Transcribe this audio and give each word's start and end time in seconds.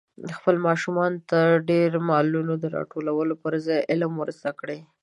خپلو 0.37 0.59
ماشومانو 0.67 1.17
ته 1.29 1.39
د 1.55 1.59
ډېرو 1.69 1.99
مالونو 2.09 2.53
د 2.57 2.65
راټولولو 2.77 3.33
پر 3.43 3.53
ځای 3.65 3.79
علم 3.91 4.11
ور 4.17 4.29
زده 4.39 4.51
کړئ. 4.59 4.79